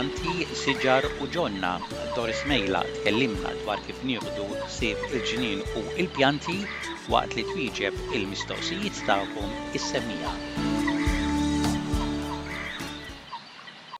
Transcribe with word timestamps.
pjanti, 0.00 0.44
siġar 0.56 1.04
u 1.20 1.26
ġonna. 1.34 1.72
Doris 2.16 2.38
Mejla 2.48 2.80
tkellimna 3.00 3.50
dwar 3.62 3.80
kif 3.84 3.98
nieħdu 4.08 4.46
sif 4.76 4.96
il-ġnien 5.16 5.60
u 5.76 5.82
il-pjanti 6.00 6.56
waqt 7.12 7.36
li 7.36 7.44
twieġeb 7.50 7.98
il-mistoqsijiet 8.16 9.02
tagħhom 9.10 9.50
is-semija. 9.76 10.32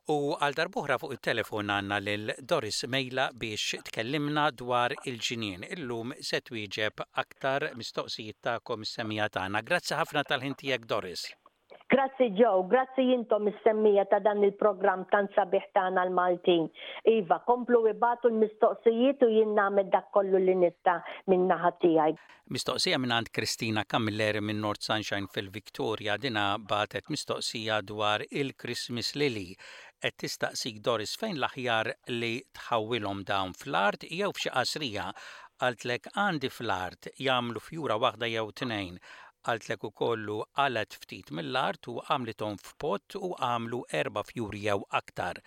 U 0.09 0.17
għal 0.41 0.57
darbohra 0.63 0.97
fuq 0.99 1.13
il-telefon 1.19 1.69
għanna 1.77 1.99
lil 2.07 2.33
Doris 2.49 2.81
Mejla 2.89 3.29
biex 3.37 3.83
tkellimna 3.91 4.47
dwar 4.57 4.95
il-ġinien. 5.05 5.69
Illum 5.77 6.17
se 6.25 6.41
twieġeb 6.47 7.05
aktar 7.27 7.75
mistoqsijiet 7.77 8.41
tagħkom 8.49 8.89
is-semija 8.89 9.29
tagħna. 9.37 9.63
Grazzi 9.69 10.01
ħafna 10.01 10.25
tal-ħintijek 10.33 10.89
Doris. 10.95 11.29
Grazzi 11.91 12.27
ġew, 12.39 12.51
grazzi 12.73 13.03
jintom 13.11 13.49
is-semmija 13.51 14.05
ta' 14.13 14.21
dan 14.23 14.45
il-programm 14.47 15.01
tan 15.11 15.27
sabiħ 15.35 15.65
tagħna 15.77 16.05
l-Maltin. 16.07 16.69
Iva, 17.13 17.41
komplu 17.49 17.81
ibatu 17.91 18.31
l-mistoqsijiet 18.31 19.25
u 19.27 19.31
jien 19.33 19.57
nagħmel 19.59 19.89
dak 19.95 20.07
kollu 20.15 20.39
li 20.45 20.55
nista' 20.61 20.95
minn 21.33 21.49
naħa 21.51 21.73
tiegħi. 21.83 22.15
Mistoqsija 22.55 22.99
minn 23.03 23.15
għand 23.17 23.33
Kristina 23.35 23.83
Kamilleri 23.93 24.43
minn 24.43 24.63
North 24.63 24.87
Sunshine 24.87 25.27
fil 25.35 25.49
viktoria 25.57 26.15
dina 26.19 26.45
batet 26.73 27.11
mistoqsija 27.11 27.81
dwar 27.91 28.23
il-Christmas 28.31 29.11
Lily. 29.19 29.49
Et 30.07 30.15
tistaqsik 30.25 30.79
Doris 30.87 31.17
fejn 31.21 31.41
l-aħjar 31.43 31.91
li 32.21 32.37
tħawilhom 32.61 33.25
dawn 33.33 33.57
fl-art 33.59 34.07
jew 34.07 34.31
f'xi 34.37 34.55
qasrija 34.55 35.09
għaltlek 35.61 36.07
għandi 36.15 36.53
fl-art 36.55 37.11
jagħmlu 37.27 37.65
fjura 37.71 37.99
waħda 38.07 38.31
jew 38.37 38.47
tnejn 38.63 39.03
għaltlek 39.49 39.85
u 39.89 39.91
kollu 39.99 40.35
għalat 40.63 40.97
ftit 41.03 41.31
mill-art 41.39 41.89
u 41.93 41.95
għamlitom 42.03 42.59
f'pot 42.65 43.17
u 43.29 43.31
għamlu 43.49 43.81
erba 44.01 44.25
fjuri 44.33 44.63
u 44.75 44.85
aktar. 45.01 45.41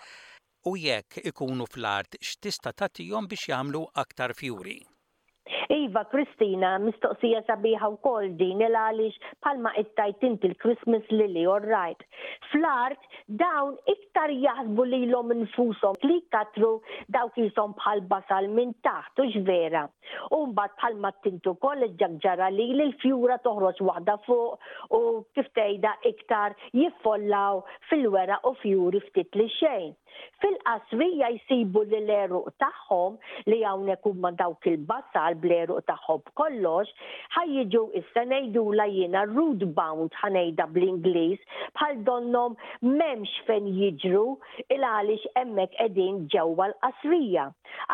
U 0.72 0.74
jekk 0.86 1.22
ikunu 1.34 1.68
fl-art 1.74 2.18
x'tista' 2.32 2.76
tagħtihom 2.84 3.30
biex 3.36 3.52
jagħmlu 3.54 3.84
aktar 4.06 4.34
fjuri. 4.44 4.80
Iva, 5.76 6.02
Kristina, 6.12 6.68
mistoqsija 6.84 7.40
sabiħa 7.48 7.88
u 7.94 7.96
kol 8.08 8.28
din 8.42 8.62
il-għalix 8.68 9.32
palma 9.48 9.74
ittajt 9.82 10.24
inti 10.28 10.48
l-Christmas 10.50 11.10
lili, 11.16 11.44
all 11.54 11.66
right. 11.72 12.06
Flart, 12.52 13.04
dawn 13.42 13.74
iktar 13.94 14.32
jaħsbu 14.46 14.86
li 14.92 15.02
l-om 15.10 15.36
nfusom, 15.42 16.00
li 16.08 16.18
katru 16.36 16.72
daw 17.18 17.32
kisom 17.36 17.76
bħal 17.82 18.04
basal 18.14 18.48
minn 18.56 18.72
taħt 18.88 19.24
u 19.24 19.28
ġvera. 19.36 19.84
Umbat 20.40 20.78
palma 20.84 21.12
tintu 21.28 21.56
kol 21.66 21.88
ġagġara 22.04 22.48
li 22.56 22.70
l-fjura 22.78 23.40
toħroġ 23.46 23.84
waħda 23.92 24.18
fuq 24.30 24.72
u 25.02 25.04
kif 25.38 25.52
tejda 25.60 25.96
iktar 26.14 26.56
jiffollaw 26.82 27.62
fil-wera 27.92 28.40
u 28.52 28.56
fjuri 28.64 29.04
ftit 29.10 29.36
li 29.40 29.50
xejn. 29.60 29.92
Fil-qasrija 30.42 31.30
jisibu 31.38 31.84
li 31.88 32.00
l-eruq 32.02 32.50
tagħhom 32.62 33.16
li 33.50 33.60
hawnhekk 33.66 34.08
huma 34.12 34.32
dawk 34.42 34.68
il-basal 34.72 35.38
bl-eruq 35.44 35.84
tagħhom 35.90 36.24
kollox, 36.40 36.92
ħajġu 37.38 37.84
issa 38.02 38.26
ngħidula 38.28 38.88
jiena 38.92 39.24
root 39.30 39.64
bound 39.78 40.16
ħanejda 40.22 40.68
bl-Ingliż 40.76 41.62
bħal 41.78 42.02
donnom 42.10 42.58
m'hemmx 42.90 43.46
fejn 43.48 43.70
jiġru 43.80 44.26
il 44.76 44.84
għaliex 44.90 45.32
hemmhekk 45.40 45.78
qegħdin 45.80 46.20
ġewwa 46.36 46.68
l-qasrija. 46.72 47.48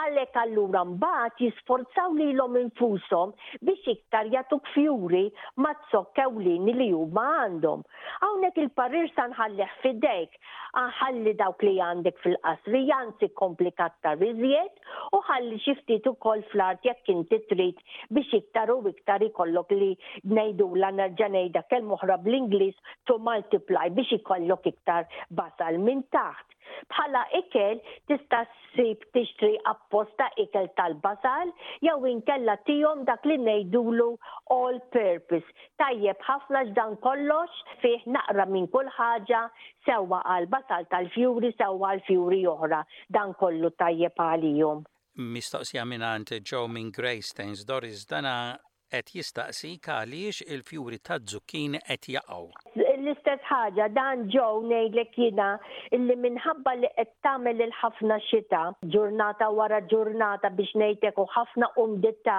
Għalhekk 0.03 0.41
allura 0.43 0.81
mbagħad 0.89 1.37
jisforzaw 1.45 2.17
lilhom 2.19 2.57
infushom 2.63 3.35
biex 3.65 3.93
iktar 3.93 4.31
jagħtu 4.33 4.61
kfjuri 4.71 5.25
ma 5.61 5.75
t-sokkewlin 5.83 6.73
li 6.79 6.89
huma 6.97 7.27
għandhom. 7.43 7.85
Hawnhekk 8.25 8.65
il-parir 8.65 9.11
sanħallih 9.15 9.69
fidejk, 9.83 10.33
għanħalli 10.81 11.37
dawk 11.43 11.67
li 11.67 11.77
għandek 11.83 12.08
għandek 12.09 12.21
fil-qasri 12.23 12.79
janzi 12.89 13.27
komplikat 13.37 13.93
ta' 14.01 14.13
riżjed 14.15 14.71
u 15.13 15.19
ħalli 15.27 15.59
xi 15.61 15.75
ftit 15.81 16.07
ukoll 16.09 16.41
fl-art 16.51 16.83
jekk 16.87 17.07
inti 17.13 17.39
trid 17.51 17.77
biex 18.09 18.33
iktar 18.39 18.69
u 18.73 18.79
iktar 18.91 19.21
ikollok 19.27 19.71
li 19.77 19.91
nejdu 20.39 20.71
l 20.75 20.89
nerġa' 21.01 21.29
nejda 21.37 21.63
kel 21.69 21.85
oħra 21.97 22.17
bl-Ingliż 22.25 22.75
to 23.07 23.19
multiply 23.29 23.89
biex 23.99 24.11
ikollok 24.21 24.65
iktar 24.73 25.05
basal 25.29 25.77
minn 25.77 26.01
taħt 26.13 26.48
bħala 26.87 27.23
ikel 27.39 27.79
tista' 28.09 28.43
ssib 28.47 29.03
tixtri 29.15 29.53
apposta 29.71 30.27
ikel 30.43 30.69
tal-basal 30.77 31.51
jew 31.85 32.07
inkella 32.11 32.55
tihom 32.67 33.03
dak 33.07 33.25
li 33.27 33.37
ngħidulu 33.41 34.07
all 34.55 34.79
purpose. 34.93 35.43
Tajjeb 35.81 36.21
ħafna 36.27 36.63
x'dan 36.69 36.95
kollox 37.03 37.65
fih 37.83 38.05
naqra 38.15 38.45
minn 38.49 38.69
kull 38.73 38.89
ħaġa 38.99 39.43
sewwa 39.87 40.21
għal 40.35 40.49
basal 40.53 40.87
tal-fjuri 40.93 41.51
sewwa 41.59 41.93
għal 41.95 42.05
fjuri 42.07 42.43
oħra. 42.53 42.83
Dan 43.09 43.35
kollu 43.39 43.73
tajjeb 43.79 44.17
għalihom. 44.29 44.83
Mistoqsija 45.19 45.85
minn 45.85 46.05
Joe 46.45 46.67
minn 46.71 46.91
Greystains 46.91 47.65
Doris 47.65 48.05
dana 48.07 48.57
qed 48.89 49.11
jistaqsi 49.19 49.75
għaliex 49.83 50.45
il-fjuri 50.47 50.99
ta' 51.03 51.19
zukkini 51.25 51.81
qed 51.87 52.13
jaqgħu 52.15 52.88
l-istess 52.99 53.43
ħaġa, 53.51 53.85
dan 53.97 54.23
ġew 54.33 54.49
ngħidlek 54.69 55.15
jiena 55.19 55.47
illi 55.95 56.15
minħabba 56.25 56.73
li 56.79 56.89
qed 56.97 57.11
tagħmel 57.25 57.63
il 57.65 57.73
ħafna 57.81 58.17
xita, 58.27 58.61
ġurnata 58.95 59.49
wara 59.59 59.79
ġurnata 59.93 60.51
biex 60.59 60.75
ngħidlek 60.81 61.21
u 61.23 61.27
ħafna 61.37 61.71
umdità 61.85 62.37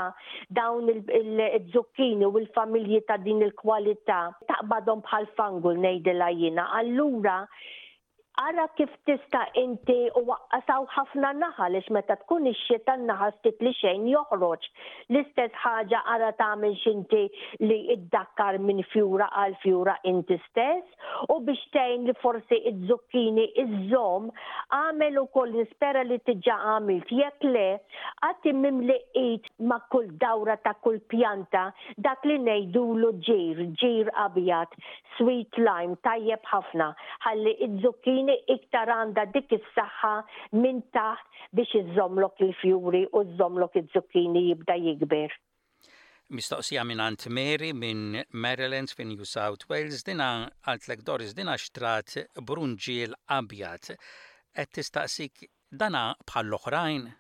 dawn 0.61 0.93
il-żukkini 0.95 2.27
u 2.29 2.33
l-familji 2.45 3.03
ta' 3.11 3.19
din 3.27 3.45
il-kwalità 3.49 4.21
taqbadhom 4.53 5.03
bħal 5.09 5.29
fangul 5.41 5.77
ngħidilha 5.85 6.33
jiena. 6.41 6.69
Allura 6.83 7.39
Ara 8.41 8.67
kif 8.77 8.89
tista' 9.07 9.43
inti 9.61 9.97
u 10.17 10.21
waqqasaw 10.29 10.85
ħafna 10.95 11.31
naħa 11.41 11.67
lix 11.75 11.93
meta 11.93 12.15
tkun 12.23 12.47
ix-xita 12.51 12.95
naħa 13.01 13.27
stit 13.35 13.59
li 13.67 13.73
xejn 13.77 14.07
joħroġ. 14.09 14.69
L-istess 15.13 15.59
ħaġa 15.65 15.99
ara 16.15 16.31
tagħmel 16.39 16.73
xinti 16.81 17.21
li 17.67 17.77
id-dakkar 17.95 18.57
minn 18.69 18.81
fjura 18.95 19.27
għal 19.43 19.59
fjura 19.65 19.99
inti 20.13 20.39
stess 20.47 21.27
u 21.27 21.37
biex 21.51 21.61
tejn 21.75 22.07
li 22.09 22.15
forsi 22.23 22.61
id-zukkini 22.71 23.45
iż-żom 23.65 24.33
għamel 24.79 25.21
ukoll 25.27 25.53
nispera 25.59 26.07
li 26.09 26.17
tiġa 26.31 26.57
għamilt 26.73 27.13
jekk 27.19 27.47
le 27.53 27.67
mim 28.63 28.81
li 28.89 28.97
qid 29.19 29.53
ma' 29.69 29.83
kull 29.93 30.15
dawra 30.25 30.57
ta' 30.65 30.79
kull 30.81 31.03
pjanta 31.13 31.67
dak 32.09 32.25
li 32.31 32.41
ngħidulu 32.47 33.13
ġir, 33.27 33.61
ġir 33.83 34.11
abjad, 34.25 34.73
sweet 35.19 35.55
lime, 35.61 36.01
tajjeb 36.09 36.45
ħafna, 36.55 36.91
ħalli 37.29 37.57
id 37.69 37.79
żukkini 37.85 38.30
li 38.31 38.37
iktar 38.55 38.91
għanda 38.95 39.23
dik 39.35 39.53
is-saħħa 39.57 40.11
minn 40.65 40.81
taħt 40.97 41.57
biex 41.59 41.81
iżomlok 41.83 42.43
il-fjuri 42.47 43.01
u 43.19 43.23
iżomlok 43.27 43.79
iż-zukkini 43.81 44.43
jibda 44.49 44.77
jikber. 44.87 45.35
Mistoqsija 46.39 46.85
minn 46.87 47.03
Ant 47.07 47.25
Mary 47.35 47.73
minn 47.85 48.05
Maryland 48.45 48.93
fin 48.97 49.11
New 49.13 49.27
South 49.27 49.67
Wales 49.73 50.05
dina 50.07 50.31
għaltlek 50.65 51.03
Doris 51.09 51.35
dina 51.39 51.57
xtrat 51.59 52.19
brunġil 52.51 53.17
abjat. 53.39 53.95
Et 54.55 54.71
tistaqsik 54.79 55.47
dana 55.79 56.11
bħall-oħrajn? 56.31 57.11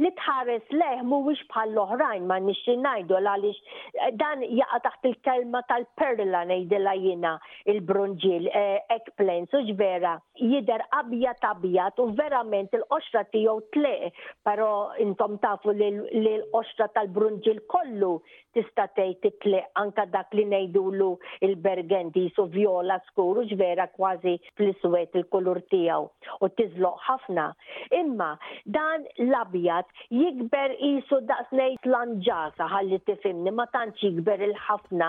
li 0.00 0.10
tħares 0.16 0.72
leħ 0.72 1.02
mhuwiex 1.04 1.46
bħal 1.50 1.70
l-oħrajn 1.72 2.24
ma 2.26 2.38
nixi 2.46 2.76
ngħidu 2.80 3.18
għaliex 3.18 3.58
eh, 3.58 4.14
dan 4.16 4.42
jaqa' 4.46 4.80
taħt 4.86 5.08
il-kelma 5.10 5.60
tal-perla 5.68 6.42
ngħidilha 6.48 6.94
jiena 7.02 7.34
il-brunġil 7.72 8.48
eggplants 8.94 9.56
eh, 9.56 9.60
u 9.60 9.72
ġvera 9.72 10.14
jidher 10.40 10.84
abjat 11.00 11.46
abjat 11.50 12.00
u 12.04 12.08
verament 12.18 12.72
il-qoxra 12.78 13.24
tiegħu 13.32 13.58
tleq 13.76 14.22
però 14.46 14.70
intom 15.02 15.38
tafu 15.42 15.74
li 15.76 15.90
l-qoxra 16.22 16.88
tal-brunġil 16.96 17.62
kollu 17.72 18.14
tista' 18.56 18.86
tgħid 18.96 19.22
titleq 19.36 19.70
anke 19.82 20.06
dak 20.14 20.32
li 20.36 20.46
ngħidulu 20.50 21.10
il-bergendi 21.48 22.26
su 22.36 22.46
viola 22.52 22.98
skur 23.10 23.42
u 23.42 23.46
ġvera 23.52 23.86
kważi 23.96 24.36
fl-iswed 24.58 25.18
il-kulur 25.22 25.62
tiegħu 25.70 25.80
u 26.02 26.48
tiżloq 26.56 27.00
ħafna. 27.06 27.48
Imma 27.96 28.34
dan 28.70 29.02
l-abjad 29.24 29.81
għat, 29.82 29.88
jikber 30.10 31.24
daqs 31.28 31.52
nejt 31.58 31.84
lanġasa 31.92 32.66
ħalli 32.72 32.98
tifimni 33.08 33.50
ma 33.54 33.64
tantx 33.72 34.02
jikber 34.06 34.40
il-ħafna 34.46 35.08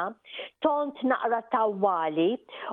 tont 0.65 0.95
naqra 1.11 1.41
tawali 1.53 2.29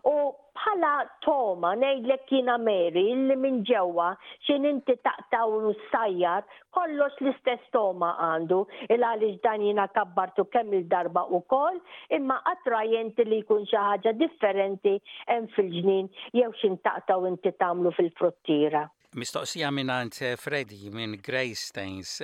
u 0.09 0.15
bħala 0.61 0.93
Toma 1.25 1.75
ngħidlek 1.77 2.31
jiena 2.33 2.55
Mary 2.61 3.03
illi 3.15 3.37
minn 3.43 3.61
ġewwa 3.69 4.11
xin 4.47 4.65
inti 4.71 4.97
taqtaw 5.05 5.69
sajjar 5.93 6.45
kollox 6.77 7.17
l-istess 7.23 7.65
Toma 7.77 8.13
għandu 8.31 8.61
il 8.97 9.05
għaliex 9.11 9.41
dan 9.45 9.63
jiena 9.69 9.89
kabbartu 9.97 10.47
kemm 10.55 10.73
il-darba 10.81 11.27
ukoll 11.41 11.81
imma 12.19 12.41
attrajenti 12.55 13.27
li 13.29 13.43
jkun 13.45 13.67
xi 13.71 13.85
ħaġa 13.89 14.17
differenti 14.25 14.97
hemm 15.27 15.51
fil-ġnien 15.57 16.09
jew 16.41 16.51
xin 16.63 16.81
taqtaw 16.89 17.29
inti 17.33 17.55
tagħmlu 17.65 17.95
fil 17.99 18.11
fruttira 18.23 18.87
Mistoqsija 19.17 19.71
minnant 19.71 20.21
eh, 20.23 20.37
Freddy 20.39 20.87
minn 20.95 21.19
Greystains. 21.19 22.23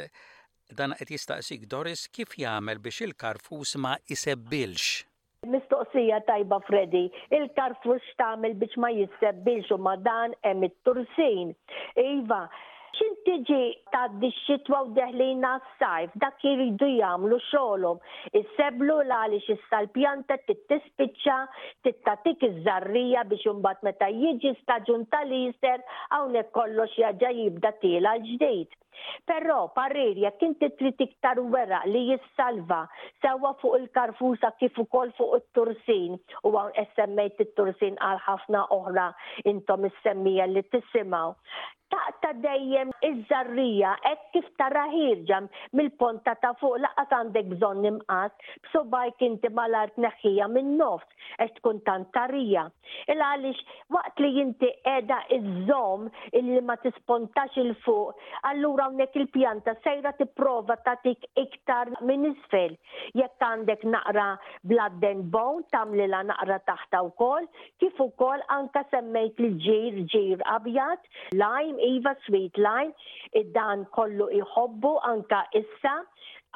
Dan 0.71 0.93
qed 0.99 1.11
jistaqsik 1.15 1.65
Doris 1.71 2.07
kif 2.15 2.37
jagħmel 2.39 2.79
biex 2.83 3.01
il-karfus 3.09 3.75
ma 3.83 3.97
isebbilx. 4.11 5.03
Mistoqsija 5.51 6.21
tajba 6.31 6.61
Freddy, 6.69 7.05
il-karfus 7.35 8.07
tagħmel 8.23 8.55
biex 8.63 8.79
ma 8.83 8.93
jisebbilx 8.95 9.75
u 9.77 9.81
ma 9.87 9.97
dan 9.99 10.35
hemm 10.47 10.69
it-tursin. 10.71 11.55
Iva, 12.03 12.45
xin 12.99 13.13
tiġi 13.27 13.61
ta' 13.93 14.07
d-dixitwa 14.13 14.81
u 14.87 14.91
deħlina 14.97 15.53
s-sajf, 15.63 16.15
dak 16.23 16.41
jiridu 16.45 16.89
jamlu 16.99 17.39
xolom, 17.49 17.99
s 18.41 18.47
seblu 18.59 18.99
l-għalix 19.05 19.51
is-salpjanta 19.57 20.39
t 20.47 20.57
tispicċa 20.71 21.37
t-tatik 21.87 22.45
iż-żarrija 22.51 23.27
biex 23.31 23.47
jumbat 23.49 23.83
meta 23.87 24.09
jieġi 24.13 24.55
staġun 24.63 25.07
tal-ister, 25.15 25.85
għawnek 26.17 26.51
kollox 26.57 26.97
jaġa 27.03 27.33
jibda 27.41 27.75
tila 27.83 28.17
l-ġdejt. 28.21 28.75
Però 29.29 29.59
parir 29.77 30.17
jekk 30.17 30.45
inti 30.47 30.71
trid 30.79 31.03
iktar 31.05 31.37
wera 31.53 31.83
li 31.85 32.01
jissalva 32.09 32.87
sewwa 33.21 33.51
fuq 33.61 33.75
il-karfusa 33.83 34.55
kif 34.57 34.79
ukoll 34.81 35.11
fuq 35.19 35.35
it-tursin 35.43 36.15
u 36.49 36.55
hawn 36.57 36.73
semmejt 36.97 37.43
it-tursin 37.45 37.99
għal 38.01 38.23
ħafna 38.31 38.63
oħra 38.79 39.11
intom 39.53 39.85
is-semmija 39.91 40.49
li 40.49 40.65
tisimgħu. 40.73 41.29
Taqta 41.93 42.33
dejjem 42.43 42.86
hemm 42.87 42.93
iż-żarrija 43.11 43.95
hekk 44.03 44.27
kif 44.35 44.47
tara 44.59 44.83
ħirġa 44.93 45.37
mill-ponta 45.79 46.35
ta' 46.43 46.51
fuq 46.61 46.79
laqgħat 46.83 47.13
għandek 47.17 47.47
bżonn 47.55 47.85
imqas 47.91 48.33
bajk 48.93 49.23
inti 49.27 49.49
mal-art 49.59 49.97
neħħija 50.03 50.49
minn 50.53 50.73
nofs 50.79 51.07
qed 51.39 51.51
tkun 51.57 51.81
tant 51.87 52.09
tarija. 52.15 52.65
Il 53.13 53.21
għaliex 53.27 53.63
waqt 53.95 54.21
li 54.23 54.31
inti 54.43 54.71
qiegħda 54.87 55.19
iż-żomm 55.37 56.09
illi 56.41 56.61
ma 56.67 56.77
tispontax 56.83 57.57
il 57.63 57.73
fuq, 57.83 58.15
allura 58.51 58.87
hawnhekk 58.87 59.17
il-pjanta 59.23 59.75
sejra 59.85 60.13
tipprova 60.19 60.77
tagħtik 60.87 61.27
iktar 61.45 61.93
minn 62.07 62.29
isfel. 62.31 62.77
Jekk 63.19 63.43
għandek 63.49 63.87
naqra 63.95 64.29
blood 64.73 65.03
and 65.11 65.29
bone 65.35 65.65
tagħmlilha 65.75 66.23
naqra 66.33 66.61
taħta 66.71 67.03
wkoll, 67.11 67.49
kif 67.83 67.99
ukoll 68.07 68.45
anka 68.59 68.85
semmejt 68.93 69.41
l-ġir 69.43 70.03
ġir 70.15 70.45
abjad, 70.57 71.03
lime, 71.37 71.81
iva 71.97 72.15
sweet 72.27 72.55
lime, 72.59 72.76
online, 72.77 72.93
id-dan 73.35 73.87
kollu 73.95 74.29
iħobbu 74.41 74.93
anka 75.11 75.43
issa, 75.61 75.95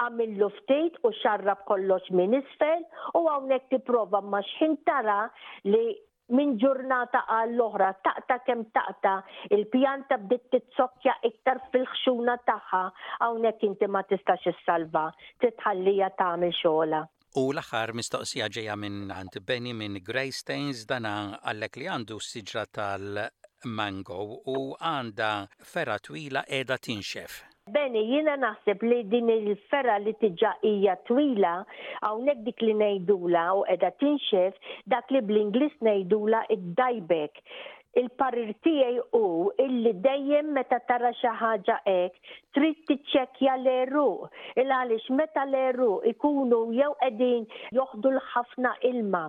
għamillu 0.02 0.48
ftit 0.60 0.96
u 1.04 1.12
xarrab 1.20 1.64
kollox 1.68 2.08
minn 2.10 2.34
isfel 2.38 2.84
u 3.14 3.24
għawnek 3.28 3.68
tiprofa 3.70 4.20
ma 4.22 4.40
xħin 4.46 4.76
tara 4.86 5.18
li 5.64 5.96
minn 6.30 6.52
ġurnata 6.62 7.24
għall-oħra 7.40 7.88
taqta 8.06 8.36
kem 8.46 8.62
taqta 8.76 9.16
il-pjanta 9.50 10.16
bdiet 10.28 10.44
titsokja 10.52 11.16
iktar 11.26 11.58
fil-ħxuna 11.72 12.36
tagħha 12.46 12.82
hawnhekk 13.26 13.66
inti 13.72 13.88
ma 13.90 14.04
tistax 14.08 14.46
issalva 14.52 15.08
titħallija 15.42 16.12
tagħmel 16.22 16.54
xogħla. 16.54 17.02
U 17.38 17.50
l-aħħar 17.54 17.92
mistoqsija 17.94 18.48
ġejja 18.50 18.74
minn 18.78 19.10
għant 19.14 19.42
Benny 19.46 19.74
minn 19.78 20.00
Greystains 20.06 20.86
dana 20.90 21.36
għallek 21.46 21.76
li 21.82 21.90
għandu 21.96 22.16
s-siġra 22.18 22.64
tal 22.74 23.10
mango 23.66 24.18
u 24.46 24.74
għanda 24.80 25.30
ferra 25.72 25.98
twila 25.98 26.44
edha 26.48 26.76
tinxef. 26.78 27.42
Bene, 27.70 28.00
jina 28.02 28.34
naħseb 28.40 28.82
li 28.82 29.02
din 29.06 29.28
il-ferra 29.30 29.98
li 30.02 30.14
tiġa 30.18 30.54
hija 30.66 30.96
twila, 31.06 31.60
hawnhekk 32.02 32.42
dik 32.46 32.62
li 32.66 32.72
ngħidula 32.74 33.44
u 33.58 33.62
qiegħda 33.68 33.90
tinxef 34.00 34.58
dak 34.90 35.10
li 35.12 35.20
bl 35.20 35.40
inglis 35.44 35.76
ngħidula 35.80 36.42
id-dajbek 36.56 37.42
il-parir 37.96 38.52
tiegħi 38.62 39.00
u 39.18 39.50
illi 39.64 39.92
dejjem 40.04 40.52
meta 40.54 40.78
tara 40.86 41.10
xi 41.18 41.30
ħaġa 41.40 41.78
hekk 41.90 42.36
trid 42.56 42.78
tiċċekkja 42.88 43.56
l-eru 43.60 44.04
il 44.60 44.70
għaliex 44.74 45.10
meta 45.18 45.42
l-eru 45.46 45.88
ikunu 46.12 46.60
jew 46.76 46.90
qegħdin 47.00 47.46
joħdu 47.78 48.12
l-ħafna 48.12 48.72
ilma 48.90 49.24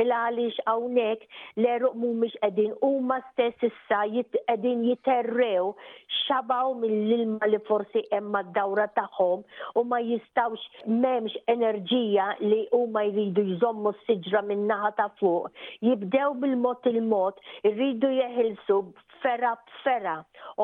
il 0.00 0.14
għaliex 0.16 0.64
hawnhekk 0.66 1.26
l-eru 1.60 1.90
mhumiex 1.94 2.40
qegħdin 2.42 2.72
huma 2.88 3.18
stess 3.32 3.68
issa 3.70 4.02
qegħdin 4.14 4.84
jiterrew 4.90 5.70
xabaw 6.22 6.72
mill-ilma 6.80 7.50
li 7.52 7.60
forsi 7.68 8.04
hemm 8.16 8.40
d-dawra 8.48 8.88
tagħhom 8.96 9.44
u 9.82 9.86
ma 9.90 10.00
jistawx 10.08 10.66
m'hemmx 10.86 11.36
enerġija 11.54 12.30
li 12.48 12.64
huma 12.80 13.04
jridu 13.12 13.44
jżommu 13.54 13.92
s-siġra 13.98 14.44
min-naħa 14.52 14.94
ta' 15.00 15.10
fuq 15.20 15.52
jibdew 15.84 16.32
bil-mod 16.46 16.88
il-mod 16.94 17.44
jridu. 17.62 18.05
do 18.06 18.12
your 18.12 18.28
hill 18.30 18.54
soap 18.68 18.94
ferra 19.22 19.52
b'ferra. 19.60 20.14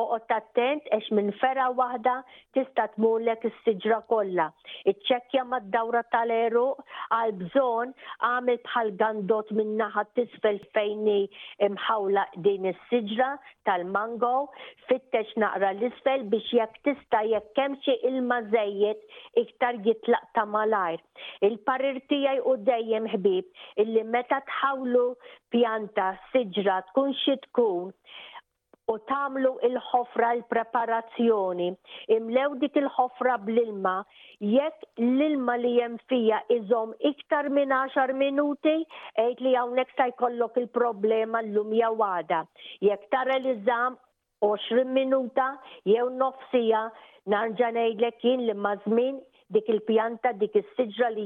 Oqgħod 0.01 0.33
attent 0.35 0.85
għax 0.97 1.09
minn 1.19 1.31
ferra 1.41 1.67
waħda 1.79 2.13
tista' 2.57 2.85
tmurlek 2.95 3.45
is-siġra 3.49 3.99
kollha. 4.11 4.47
Iċċekkja 4.91 5.43
mad-dawra 5.53 6.01
tal-eru 6.15 6.65
għal 7.17 7.33
bżonn 7.41 7.93
għamil 8.29 8.59
bħal 8.67 8.93
gandot 9.01 9.53
minn 9.59 9.73
naħa 9.81 10.05
tisfel 10.17 10.59
fejni 10.75 11.17
imħawla 11.69 12.25
din 12.47 12.67
is-siġra 12.73 13.31
tal-mango, 13.69 14.33
fittex 14.89 15.37
naqra 15.43 15.73
l-isfel 15.77 16.25
biex 16.33 16.53
jekk 16.57 16.81
tista' 16.89 17.23
jekk 17.33 17.53
kemm 17.59 17.79
xi 17.85 17.97
ilma 18.11 18.41
żejjed 18.53 19.05
iktar 19.45 19.81
jitlaq 19.87 20.29
ta' 20.37 20.47
malajr. 20.53 20.99
Il-parir 21.49 22.01
tiegħi 22.11 22.43
u 22.53 22.57
dejjem 22.71 23.09
ħbib 23.15 23.83
illi 23.85 24.03
meta 24.13 24.41
tħawlu 24.49 25.07
pjanta 25.53 26.11
siġra 26.33 26.81
tkun 26.89 27.13
xi 27.23 27.37
tkun 27.47 27.91
u 28.91 28.95
tamlu 29.09 29.51
il-ħofra 29.65 30.29
l-preparazzjoni. 30.37 31.67
Imlew 32.15 32.57
dik 32.63 32.75
il-ħofra 32.81 33.35
bl-ilma, 33.47 33.93
jekk 34.41 35.05
l-ilma 35.05 35.55
li 35.61 35.71
jem 35.77 35.95
fija 36.11 36.41
iżom 36.57 36.91
iktar 37.11 37.49
minn 37.55 37.71
10 37.85 38.13
minuti, 38.23 38.75
ejt 39.25 39.43
li 39.45 39.55
għawnek 39.55 39.95
sa 39.97 40.09
jkollok 40.11 40.59
il-problema 40.63 41.41
l-lum 41.45 41.71
jawada. 41.79 42.43
Jekk 42.83 43.07
tara 43.15 43.39
li 43.45 43.55
zam 43.69 43.95
20 44.43 44.91
minuta, 44.99 45.53
jew 45.87 46.09
nofsija, 46.19 46.83
narġa 47.31 47.71
ngħidlek 47.77 48.25
jien 48.27 48.47
li 48.49 48.53
mażmin 48.57 49.21
dik 49.53 49.67
il-pjanta, 49.73 50.31
dik 50.41 50.55
is-siġra 50.59 51.09
li 51.13 51.25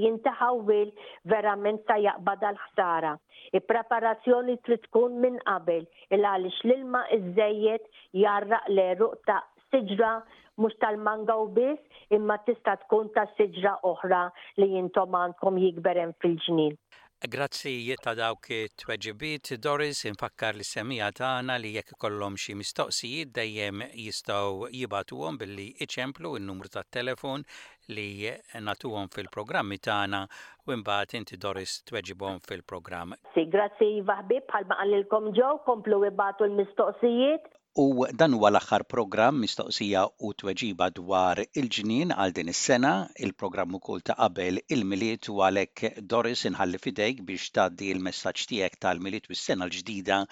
vil 0.70 0.90
verament 1.34 1.82
sa 1.88 1.98
jaqbada 2.06 2.52
l-ħsara. 2.56 3.14
Il-preparazzjoni 3.58 4.58
trid 4.68 4.84
tkun 4.88 5.20
minn 5.24 5.40
qabel, 5.48 5.86
il-għalix 6.16 6.58
l-ilma 6.66 7.04
iż-żejjed 7.18 7.88
jarraq 8.24 8.70
l-eruq 8.76 9.14
ta' 9.30 9.42
siġra 9.72 10.12
mux 10.62 10.76
tal-manga 10.82 11.36
u 11.44 11.48
bis, 11.56 11.82
imma 12.16 12.40
tista 12.48 12.76
tkun 12.84 13.12
ta' 13.16 13.28
siġra 13.38 13.78
oħra 13.94 14.24
li 14.60 14.72
jintom 14.76 15.18
għandkom 15.22 15.62
jikberen 15.64 16.16
fil-ġnil. 16.22 16.76
Grazzi 17.26 17.96
ta' 18.04 18.14
dawk 18.14 18.46
t-weġibit, 18.78 19.56
Doris 19.58 20.04
infakkar 20.06 20.54
li 20.54 20.62
semija 20.68 21.08
tagħna 21.20 21.56
li 21.58 21.72
jekk 21.74 21.96
ikollhom 21.96 22.36
xi 22.42 22.54
mistoqsijiet 22.60 23.32
dejjem 23.34 23.82
jistgħu 23.88 24.70
għom 24.70 25.40
billi 25.42 25.72
iċemplu 25.82 26.36
n-numru 26.38 26.70
tat-telefon 26.70 27.42
li 27.96 28.30
natuhom 28.68 29.08
fil-programmi 29.16 29.78
tagħna 29.88 30.20
u 30.68 30.76
mbagħad 30.80 31.14
inti 31.20 31.38
Doris 31.44 31.76
tweġibhom 31.90 32.40
fil-programm. 32.48 33.14
Si, 33.36 33.46
grazzi 33.56 33.90
vaħbib 34.10 34.48
bħalma 34.52 34.78
qalilkom 34.82 35.30
ġew 35.38 35.52
komplu 35.70 36.00
ibatu 36.10 36.48
l-mistoqsijiet. 36.50 37.54
U 37.80 37.86
dan 38.20 38.34
huwa 38.34 38.50
l-aħħar 38.52 38.84
programm 38.92 39.40
mistoqsija 39.46 40.02
u 40.28 40.32
tweġiba 40.42 40.88
dwar 41.00 41.42
il-ġnien 41.62 42.14
għal 42.16 42.34
din 42.40 42.52
is-sena, 42.54 42.94
il-programm 43.28 43.78
ukoll 43.80 44.02
ta' 44.10 44.16
qabel 44.18 44.58
il-miliet 44.78 45.30
u 45.32 45.40
għalhekk 45.48 45.94
Doris 46.14 46.44
inħalli 46.50 46.82
fidejk 46.86 47.22
biex 47.30 47.52
tgħaddi 47.56 47.92
l-messaġġ 47.96 48.50
tiegħek 48.54 48.80
tal-miliet 48.88 49.30
u 49.32 49.38
s-sena 49.38 49.70
l-ġdida 49.70 50.24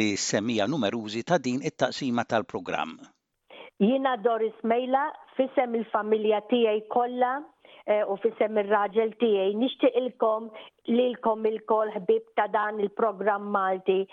li 0.00 0.10
semmija 0.28 0.66
numerużi 0.74 1.22
ta' 1.28 1.38
din 1.50 1.60
it-taqsima 1.70 2.24
tal-programm. 2.32 2.96
Jina 3.80 4.16
Doris 4.18 4.54
Mejla, 4.66 5.02
fissem 5.36 5.72
il-familja 5.78 6.40
tijaj 6.50 6.78
kolla 6.90 7.28
eh, 7.86 8.02
u 8.10 8.16
fissem 8.24 8.58
il-raġel 8.58 9.12
tijaj. 9.20 9.52
Nishti 9.60 9.92
ilkom 10.00 10.48
lilkom 10.90 11.46
il-kol 11.52 11.92
ħbib 11.94 12.26
ta' 12.40 12.48
dan 12.56 12.80
il-program 12.82 13.46
Malti. 13.54 14.00
E, 14.02 14.08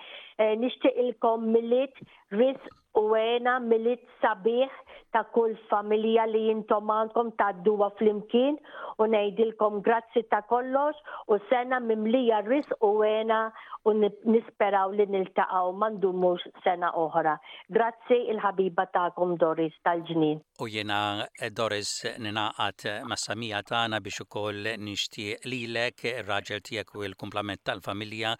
eh, 0.45 0.53
Nishti 0.61 0.91
ilkom 1.07 1.49
milit 1.55 1.97
ris 2.37 2.61
u 3.01 3.07
għena 3.17 3.57
milit 3.65 4.05
sabiħ 4.21 4.69
ta' 5.15 5.23
kull 5.35 5.53
familja 5.71 6.25
li 6.27 6.41
jintom 6.49 6.91
għandkom 6.91 7.29
ta' 7.39 7.53
d-duwa 7.59 7.87
fl-imkien 7.95 8.57
u 9.03 9.07
nejdilkom 9.11 9.77
grazzi 9.85 10.23
ta' 10.33 10.41
kollox 10.49 10.99
u 11.31 11.37
sena 11.51 11.79
mimlija 11.89 12.41
ris 12.49 12.67
u 12.87 12.91
għena 13.07 13.39
u 13.85 13.93
nisperaw 14.01 14.95
li 14.97 15.05
niltaqaw 15.13 15.69
mandumux 15.81 16.43
sena 16.65 16.89
oħra. 16.99 17.35
Grazzi 17.75 18.17
il-ħabiba 18.33 18.87
ta'kom 18.95 19.35
Doris 19.39 19.75
tal-ġnin. 19.87 20.39
U 20.63 20.67
jena 20.73 20.97
eh, 21.27 21.51
Doris 21.53 21.91
ninaqat 22.25 22.85
eh, 22.89 22.95
ma' 23.07 23.19
samija 23.25 23.59
ta'na 23.67 23.99
biex 24.03 24.23
ukoll 24.25 24.65
nishti 24.81 25.27
lilek 25.47 26.07
il-raġel 26.15 26.63
tijek 26.65 26.95
u 26.97 27.05
il-komplement 27.07 27.61
tal-familja 27.63 28.33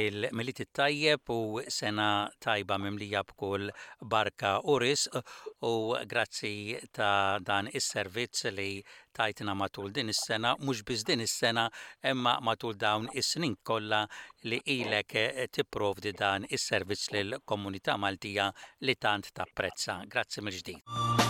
il-militi 0.00 0.64
tajjeb 0.80 1.28
u 1.36 1.60
sena 1.78 2.08
tajba 2.42 2.78
mimlija 2.82 3.22
bkull 3.28 3.68
barka 4.00 4.56
uris 4.74 5.06
u 5.70 5.74
Grazzi 6.16 6.78
ta' 6.96 7.36
dan 7.44 7.66
is-servizz 7.78 8.46
li 8.58 8.70
tajtina 9.16 9.52
matul 9.54 9.90
din 9.92 10.08
is-sena, 10.14 10.50
mhux 10.64 10.80
biz 10.88 11.02
din 11.04 11.20
is-sena, 11.26 11.64
imma 12.10 12.34
matul 12.46 12.72
dawn 12.84 13.04
is-snin 13.20 13.58
kollha 13.68 14.00
li 14.48 14.58
ilek 14.76 15.10
eh, 15.24 15.46
tipprovdi 15.54 16.14
dan 16.22 16.48
is-servizz 16.56 17.04
lill-komunità 17.14 18.00
Maltija 18.04 18.46
li 18.86 18.96
tant 19.04 19.28
tapprezza. 19.36 20.00
Grazzi 20.08 20.40
mill-ġdid. 20.48 21.25